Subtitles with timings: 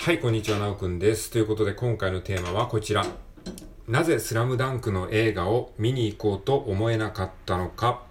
[0.00, 1.28] はい、こんにちは、なおくんです。
[1.28, 3.04] ということで、今回のテーマはこちら。
[3.88, 8.04] なぜスラムダンクの映画を見に行こうと思えなかったのか。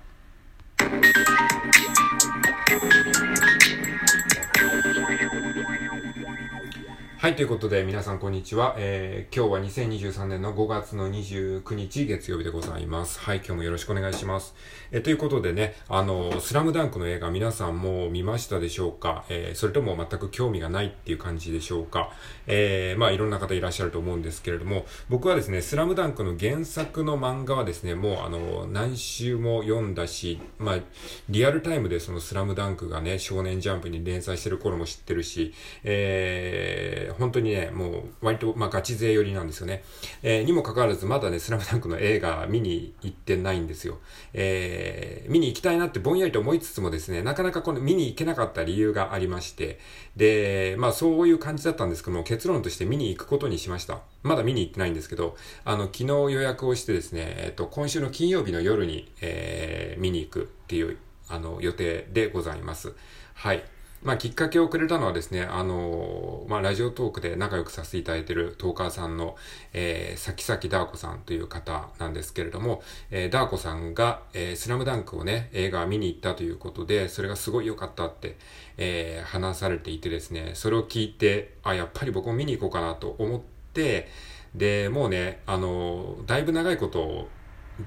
[7.27, 8.75] はい、ということで皆さんこんにちは。
[8.77, 13.19] えー、今日は2023年の5月の29日月曜日でございます。
[13.19, 14.55] はい、今日もよろしくお願いします。
[14.91, 19.25] えー、ということでね、あの、スラムダンクの映画皆さんも見ましたでしょうか？
[19.27, 22.13] えー、それとも全く興味がないっていう感じでしょうか？
[22.45, 30.79] えー、まあいろんな方いらっしゃると思うんですけれども、僕はですね、スラムダンクの原作の漫画はですね、もうあの、何週も読んだし、まあ、
[31.27, 39.83] リアルタイムでそのスラムダンクがね、少年ジャンプに連載してる頃も知ってるし、えー、本当にね、もう割と、まあ、ガチ勢寄りなんですよね。
[40.23, 43.99] えー、にもかかわらず、まだね、スラムダンクの映画見に行ってないんですよ。
[44.33, 49.79] えー、見に行きたいなってぼんやりと思いつつもですね、なかなかこの見に行けなかった理由がありまして、
[50.15, 54.01] で、まあそういう感じだったんですけども、結論として見に行くことにしました。
[54.23, 60.97] まだ見に行ってないんですけど、あの、昨日予約をしてですね、えっと、今週の金曜日の夜に、えー、見に行くっていう、
[61.29, 62.93] あの、予定でございます。
[63.33, 63.63] はい。
[64.03, 69.35] まあ、きっかけをくれたのはですね、あのまあ、ラジオトークで仲良くさせていただいているトーカーさんの、
[69.73, 78.37] えー、さきさきダーコさんという方なんですけれども、えー、ダーコさんが、えー、スラムダンクをね、映画見に行ったということで、それがすごい良かったって、
[78.77, 83.41] えー、話されていてですね、それを聞いて、あ、やっぱり僕も見に行こうかなと思っ
[83.73, 84.09] て、
[84.53, 87.27] で、もうね、あのだいぶ長いことを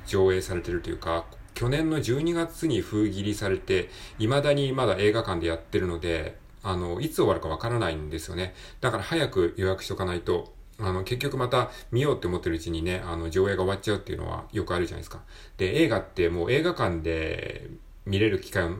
[0.06, 1.24] 上映されてるというか、
[1.60, 8.54] 去年の12月に封切りされて、未だにまだ映画館でやってるので、あの、いつ終わるかわからないんですよね。
[8.80, 15.20] だから早く予約しとかないと、あの、結局また見ようって思ってるうちにね、あの、上映が終わっちゃうっていうのはよくあるじゃないですか。
[15.58, 17.68] で、映画ってもう映画館で
[18.06, 18.70] 見れる機会を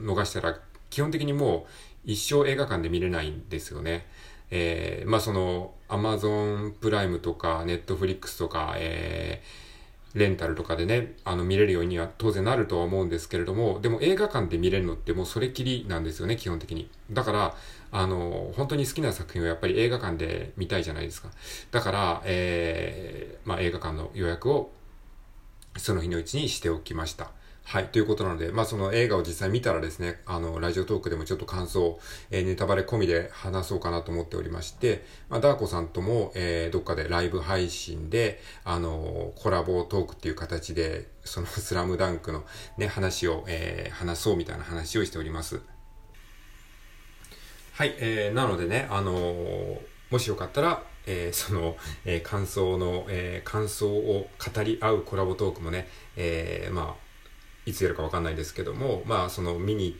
[0.00, 1.66] 逃したら、基本的にも
[2.06, 4.06] う一生映画館で見れないんですよね。
[4.52, 9.71] えー、まあその、アマゾンプライムとか、ネットフリックスとか、えー、
[10.14, 16.90] レンタルとかでね、あの見れるようには当然なるとは思うんですけれども、でも映画館で見れるのってもうそれきりなんですよね、基本的に。
[17.10, 17.56] だから、
[17.92, 21.28] あの、本当に好きな作品をやっぱり映画館で見たいじゃないですか。
[21.70, 24.70] だから、えー、まあ映画館の予約を
[25.76, 27.30] その日のうちにしておきました。
[27.64, 27.86] はい。
[27.86, 31.98] ということなので、まあその映画を実際見たらですね、あの、ラジオトークでもちょっと感想、
[32.30, 42.44] えー、ネタバレ込みで話そうかなと思っておりまして、まあダーコさんとも、えー、どっかでライブ配信で、あの、コラボトークっていう形で、その スラムダンクの
[42.76, 45.60] ね、話を、えー、話そうみたいな話をしております。
[47.74, 47.94] はい。
[47.98, 49.80] えー、なのでね、あの、
[50.10, 57.11] もしよかったら、えー、その、えー、感想の、えー、感想を語り合うコラボトークもね、えー、まあ、
[57.66, 59.98] いつやるか分かんないですけども、まあ、その見に行っ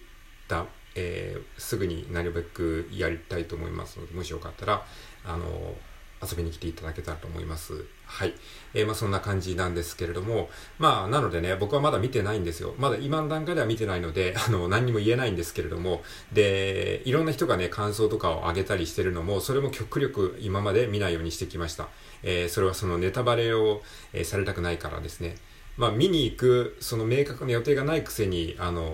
[0.49, 4.85] た、えー、すぐになるべくやりたいと思いますので、もしよかったら、
[5.25, 5.75] あの、
[6.23, 7.85] 遊びに来ていただけたらと思います。
[8.05, 8.35] はい。
[8.75, 12.75] えー、まあそんな感じなんですけれども、まあなのでね、僕はまだ見てないんですよ。
[12.79, 21.89] まだ今の段階では見てないので、 あの、何にも言えないんですけれども、で、いろんな人がね、感想とかを上げたりしてるのも、それも極力今まで見ないようにしてきました。
[22.23, 23.83] えー、それはそのネタバレを、
[24.13, 25.37] えー、されたくないからですね。
[25.77, 28.85] まあ、見に行くその明確な予定がないくせにあの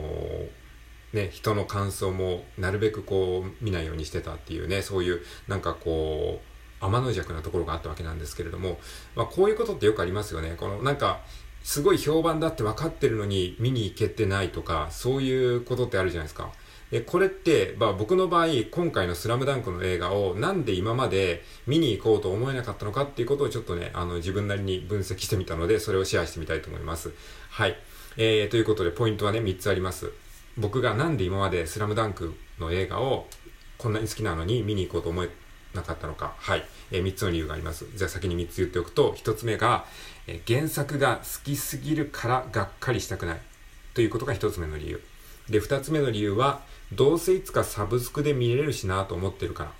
[1.12, 8.78] ね人の感想もなるべくこう見ないようにしてたっていうねそういうなんかこう天の弱なところがあったわけなんですけれども、
[9.14, 11.20] まあ、こういうことってよくありますよねこのなんか
[11.62, 16.50] すごい評判だって分かってるのに見に行けてないとかそういうことってあるじゃないですか。
[16.90, 27.12] で、これって、まあ僕の場合、今回のスラムダンクの映画をなんで今まで見に行こうと思えなかったのかっていうことをちょっとね、あの自分なりに分析してみたので、それをシェアしてみたいと思います。
[27.50, 27.76] はい。
[28.16, 30.10] えー、ということで、ポイントはね、3つあります。
[30.56, 33.26] 僕がなんで今までスラムダンクの映画を
[33.76, 35.30] こんなに好きなのに見に行こうと思え
[35.74, 36.34] なかったのか。
[36.38, 36.64] はい。
[36.90, 37.86] えー、3つの理由があります。
[37.94, 39.84] じゃあ先に3つ言っておくと、1つ目が、
[40.26, 43.40] えー、原作が好きすぎるからがっかりしたくない。
[43.94, 45.02] ということが1つ目の理由。
[45.48, 46.62] で、2つ目の理由は、
[46.92, 49.72] どうせいつかサブスクで見れるしなと思ってるから。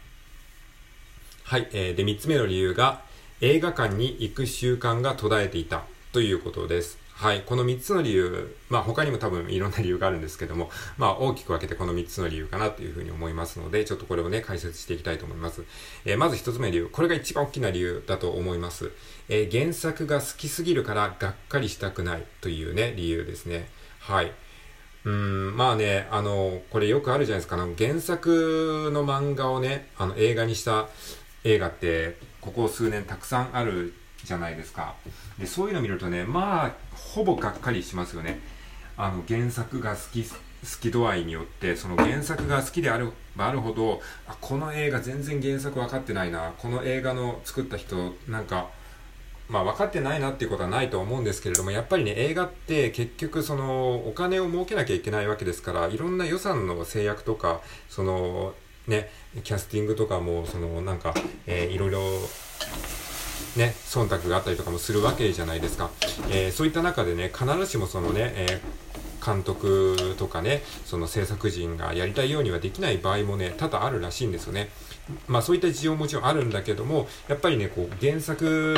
[1.44, 1.69] はい。
[1.73, 3.02] えー、で、3つ目の理由が、
[3.41, 6.99] 映画館に行く習慣が途絶えていたということです。
[7.19, 7.43] はい。
[7.44, 15.65] この3つの理由、まあ他にも多分いろんな理由があるんですけども、まあ大きく分けてこの3つの理由かなというふうに思いますので、ちょっとこれをね、解説していきたいと思います。
[16.05, 16.87] えー、まず1つ目の理由。
[16.87, 18.93] これが一番大きな理由だと思います。
[19.29, 23.69] えー、原作が好きすぎるからがっかりしたくないというね、理由ですね。
[23.99, 24.31] はい。
[25.05, 27.56] うん、まあね、あの、これよくあるじゃないですか。
[27.56, 30.88] 原作の漫画をね、あの、映画にした
[31.43, 33.93] 映画って、ここ数年たくさんある
[34.25, 34.94] じゃないですか。
[35.38, 38.41] で、そういうの見るとね、まあ、ほぼがっかりしますよね。
[38.97, 40.37] あの、原作が好き好
[40.81, 48.69] き度合いによって、その原作が好きである、あるほど、あ、この映画全然原作分かってないな、この映画の作った人、なんか、
[49.49, 58.55] まあ分かってないなっていうことはないと思うんですけれども、やっぱりね、映画って結局そのお金を儲けなきゃいけないわけですから、いろんな予算の制約とか、その
[58.88, 59.11] ね、
[59.44, 61.15] キャスティングとかも、そのなんか、
[61.47, 62.00] えー、いろいろ
[63.56, 65.90] ね、忖度があったりとかもするわけじゃないですか。
[66.30, 74.70] えー、そういった中でね、必ずしもそのね、えー、監督とかね、その制作陣がやりたいようにはできない場合もね、多々あるらしいんですよね。
[75.26, 78.76] まあそういった事情ももちろんあるんだけども、やっぱりね、こう原作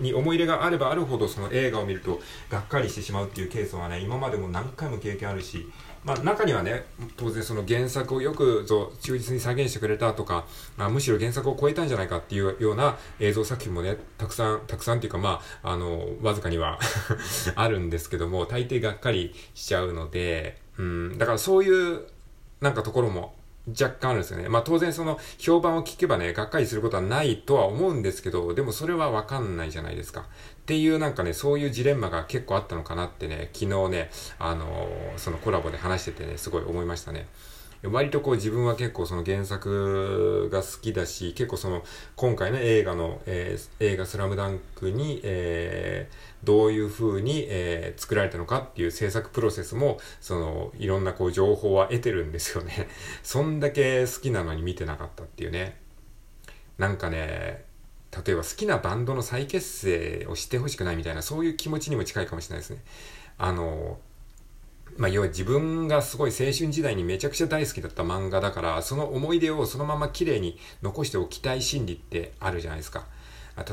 [0.00, 2.20] に思い入れがあればあるほどその映画を見ると
[2.50, 5.66] がっかりしてしまうっていうケースはね、今までも何回も経験あるし、
[6.04, 6.84] まあ、中にはね、
[7.16, 10.44] 当然その原作をよくぞ忠実に再現してくれたとか、
[10.76, 16.78] まあ、むしろ原作を超えたんじゃないかっていうような映像作品もね、たくさん、たくさんっていうか、まあ、あの、わずかには
[17.56, 22.02] あるんですけども、大抵がっかりしちゃうので、うん、だからそういう、
[22.60, 23.34] なんかところも
[23.68, 24.48] 若干あるんですよね。
[24.48, 30.20] まあ当然その評判を聞けばね、がっかりすることはないとは思うんですけど、でもそれはわかんないじゃないですか。
[30.20, 30.24] っ
[30.66, 37.26] ていうなんかね、そういうジレンマが結構あったのかなってね、昨日ね、あのー、そのコラボで話しててね、すごい思いましたね。
[37.90, 41.82] 割とこう自分は結構その原作が好きだし、結構その
[42.16, 52.88] 今回の映画の、えー、映画スラムダンクに、えー、どういう風に、えー、作られたのかっていう制作プロセスも、そのいろんなこう情報は得てるんですよね。
[53.22, 55.78] そんだけ好きなのに見てなかったっていうね。
[56.78, 57.64] なんかね、
[58.26, 62.82] 例えば好きなバンドの再結成をしてほしくないみたいな、そういう気持ちにも近いかもしれないですね。
[63.36, 63.98] あの、
[64.96, 73.06] まあ、要は自分がすごい青春時代にめちゃくちゃ大好きだった漫画だから、その思い出をそのまま綺麗に残しておきたい心理ってあるじゃないですか。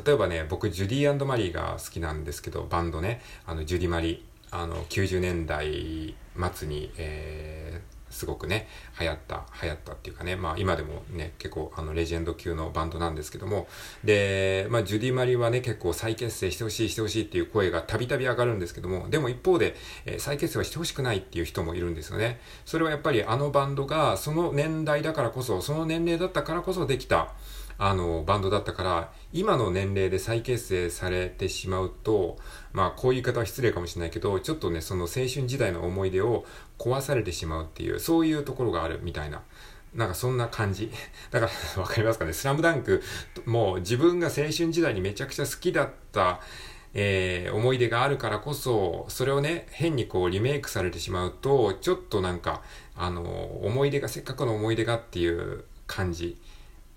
[0.06, 6.15] 例えばね、僕、ジュディマリーが好きなんですけど、バンドね、あの、ジュディマリ、あの、90年代
[6.53, 8.67] 末に、えー、すごくね、
[8.99, 13.67] 流行った、流行ったっていうかね、まあ今でもね、結構あのレジェンド級のバンドなんですけども、
[14.03, 19.75] で、まあジュディ・マリはね、結構再結成してほしい、してほしいっていう声がたびたび上がるんですけども、でも一方で、
[20.05, 22.39] えー、再結成はしてほしくないっていう人もいるんですよね。
[22.65, 27.33] それはやっぱりあのバンドがその年代だからこそ、その年齢だったからこそできた、
[27.83, 32.38] あの、バンドだったから、今の年齢で再結成されてしまうと、
[32.74, 36.45] まあ、こういう言い方は失礼かもしれないけど、ちょっとね、その青春時代の思い出を
[36.78, 39.42] 壊されてしまうっていう、そういうところがあるみたいな。
[39.95, 40.92] なんかそんな感じ。
[41.31, 42.33] だから、わかりますかね？
[42.33, 43.01] スラムダンク、
[43.48, 46.39] もう自分が青春時代にめちゃくちゃ好きだった、
[46.94, 52.62] えー、思い出があるからこそ、それをね、変にこうリメイクされてしまうと、ちょっとなんか、
[52.95, 53.24] あの、
[53.63, 56.38] 思い出が、せっかくの思い出がっていう感じ。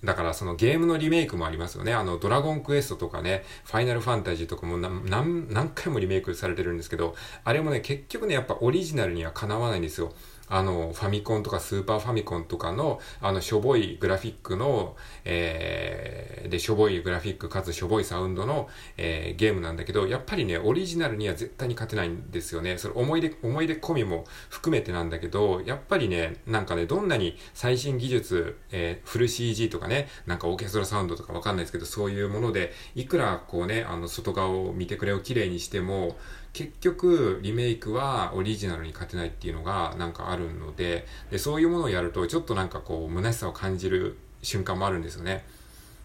[0.04, 1.94] だからそのゲームのリメイクもありますよね。
[1.94, 7.14] あの、ドラゴンクエストとかね、ファイナルファンタジーとかも何、何回もリメイクされてるんですけど、
[7.44, 10.12] あれもね、結局ね、やっぱオリジナルにはかなわないんですよ。
[10.48, 18.68] あの、ファミコンとかスーパーファミコンとかの、あの、しょぼいグラフィックの、えー、で、しょぼいグラフィックかつしょぼいサウンドの、
[18.98, 22.76] えー、ゲームなんだけど、やっぱりね、オリジナルには絶対に勝てないんですよね。
[22.76, 36.16] それ思い出、思い出込みも含めてなんだけど、やっぱりね、なんかね、どんなに最新技術、えー、フル CG とかね、ねなんかオーケストラサウンドとかわかんないですけど、そういうもので、いくらこうね、あの、外側を見てくれを綺麗にしても、
[36.54, 45.44] 結局リメイクはオリジナルに勝てないっていうのがなんかあるのででそういうものをやるとちょっとなんかこう虚しさを感じる瞬間もあるんですよね。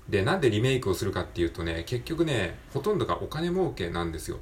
[0.09, 4.39] でなんでリメイクをするかっていうとね結局ねほとんどがお金儲けなんですよ。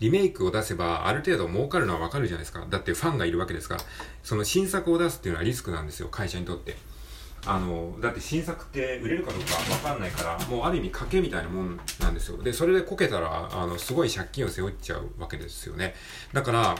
[0.00, 2.66] リメイクを出せばある程度儲かるのはわかるじゃないですか。
[2.68, 3.80] だってファンがいるわけですから。
[4.24, 6.76] その新作を出すっていうのはリスクなんですよ会社にとって。
[7.46, 12.42] あのだって新作って売れるかどうか分かんないからもうある意味賭けみたいなもんなんですよ。
[12.42, 15.94] でそれでこけたらあのすごい借金を背負っちゃうわけですよね。
[16.32, 16.74] だから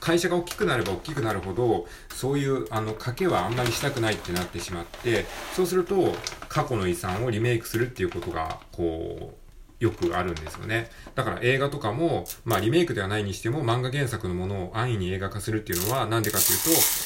[0.00, 6.14] 会社が大きくなれば大きくなるほどそういうあの賭けはあんまりしたくないってなってしまってそうすると
[6.48, 9.45] 過去の遺産をリメイクするっていうことがこう
[9.78, 10.90] よくあるんですよね。
[11.14, 16.58] だから映画とかも、まあリメイクではないにしても漫画原作のものを安易に映画化するっていうのはなんでかっていう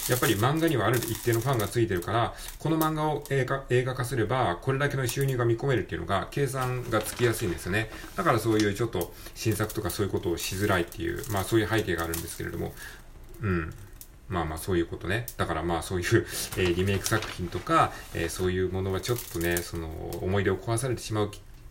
[0.07, 7.91] と、やっぱり漫画にはある一定のファンがついてるから、この漫画を映画映画化すれば、これだけの収入が見込めるっていうのが、計算がつきやすいんですよね。
[8.17, 12.73] だからそういうちょっと新作とかそういうことをしづらいっていう、まあそういう背景があるんですけれども、
[13.43, 13.75] うん。
[14.29, 15.27] まあまあそういうことね。
[15.37, 19.89] だからまあそういう、えー、リメイク作品とか、えー、そういうものはちょっとね、その
[20.23, 21.31] 思い出を壊されてしまう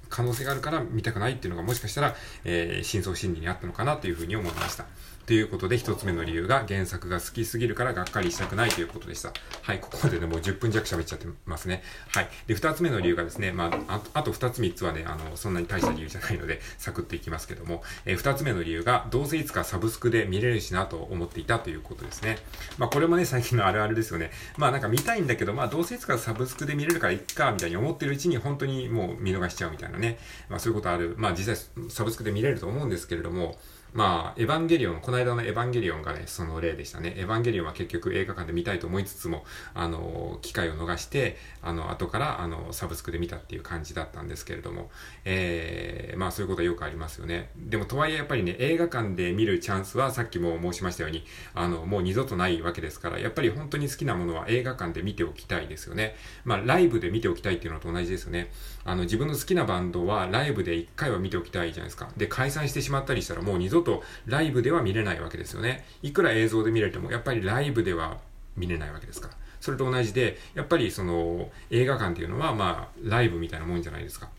[0.10, 4.86] 可能性があるから見たくないっていうのがもしかしたら、えー、深層心理にあったのかなというふうに思いました。
[5.30, 9.32] ということで、一つ目の理由が原作が好きすぎるからがっかりしたくないということでした。
[9.62, 11.84] はい、ここまでね、もう10分弱喋っちゃってますね。
[12.08, 12.30] はい。
[12.48, 22.40] で、二つ目の理由がですね、まあ、あと二つ三つはね、あの、そんなに大した理由じゃないので、サクッといきますけども、えー、つ目の理由が、どうせいつかサブスクで見れるしなと思っていたということですね。
[22.80, 24.32] まあ、これもね、最近のあるあるですよね。
[24.58, 30.18] まあ、なんか見たいんだけど、まあ、どうせいつかサブスクで見れるからいっか、みたいに思ってるうちに本当にもう見逃しちゃうみたいなね。
[30.50, 31.14] まあ、そういうことある。
[31.20, 33.60] まあ、実際サブスクで見れると思うんですけれども、
[33.94, 37.16] まあ、エヴァンゲリオン、この間のエヴァンゲリオンがね、その例でしたね。
[37.18, 44.92] エヴァンゲリオンは結局映画館で見たいと思いつつも、あの、機会を逃して、あの、後から、あの、サブスクで見たっていう感じだったんですけれども、
[45.26, 47.50] えー、まあそういうことはよくありますよね。
[47.58, 56.16] でも、とはいえやっぱりね、映画館で見るチャンスは、さっきも申しましたように、あの、もう二度とないわけですから、やっぱり本当に好きなものは映画館で見ておきたいですよね。
[56.46, 58.52] まあ、ライブで見ておきたいっていうのと同じですよね。
[58.86, 62.10] あの、自分の好きなバンドは、ライブで一回は見ておきたいじゃないですか。
[62.18, 65.86] で、解散してしまったりしたら、もう二度とライブでは見れないわけですよね。
[66.02, 68.18] いくら映像で見れても、やっぱりライブでは
[68.56, 69.34] 見れないわけですから。
[69.62, 74.30] それと同じで、やっぱりその映画館っていうのは、まあ、ライブみたいなもんじゃないですか。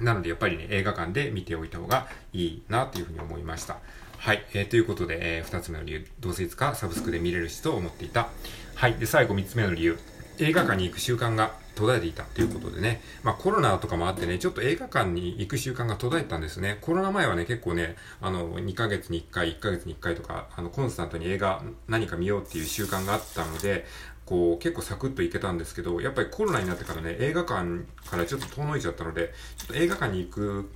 [0.00, 3.78] なので、やっぱりね、映画館で見ておいた方がいいなというふうに思いました。
[4.18, 4.44] はい。
[4.52, 8.28] えー、ということで、えー、二つ目の理由、どうせいつかサブスクで見れるしと思っていた。
[8.74, 8.94] はい。
[8.94, 9.98] で、最後三つ目の理由、
[10.38, 16.78] 映画館に行く習慣が途絶えていたということでね、まあコロナとかもあってね、ちょっと映画館に行く習慣が途絶えたんですね。
[16.80, 23.86] コロナ前はね、結構ね、あの、2ヶ月に1回、1ヶ月に1回とか、あの、コンスタントに映画何か見ようっていう習慣があったので、
[24.26, 30.70] こう、結構サクッと行けたんですけど、やっぱりコロナになってからね、映画館からちょっと遠のいちゃったので、ちょっと映画館に行く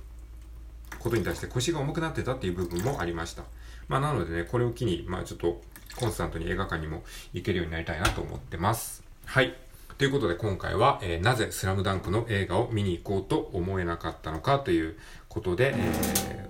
[0.99, 3.43] ことに対して腰が重くなってたっていう部分もありました。
[3.89, 5.61] まあなのでね、これを機に、まあちょっと
[5.99, 9.03] コンスタントに映画館にも行けるようになりたいなと思ってます。
[9.25, 9.55] はい。
[10.03, 14.97] ということで今回は、えー、なぜスラムダンクの映画を見に行こうと思えなかったのかという
[15.29, 16.49] ことで、え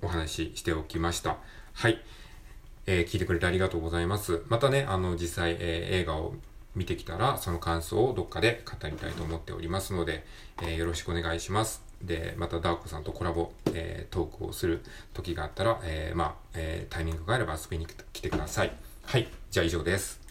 [0.00, 1.36] ー、お話ししておきました。
[1.74, 2.02] はい。
[2.86, 4.42] えー、聞いてくれてありがとうございます。
[4.48, 6.32] またね、あの、実際、えー、映画を
[6.74, 10.24] 見てきたら、その感想をどっかで語りたいと思っておりますので、
[10.62, 11.82] えー、よろしくお願いします。
[12.00, 14.82] で、またダーコさんとコラボ、えー、トークをする
[15.12, 18.72] 時があったら、えー、まあ、えー、タイミングがあれば遊びに来てください。
[19.02, 19.28] はい。
[19.50, 20.22] じゃあ以上です。